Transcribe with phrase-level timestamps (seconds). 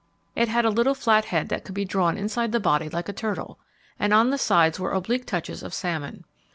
[0.35, 3.13] It had a little flat head that could be drawn inside the body like a
[3.13, 3.59] turtle,
[3.99, 6.25] and on the sides were oblique touches of salmon.